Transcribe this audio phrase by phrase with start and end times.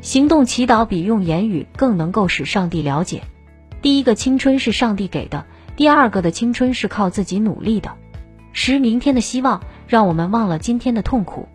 [0.00, 3.22] 行动祈祷比用言语更能够使上帝了解。
[3.82, 5.46] 第一个青春是上帝给的
[5.76, 7.90] 第二个的青春是靠自己努力的。
[8.52, 11.48] 十明天的希望让我们忘了今天的痛苦。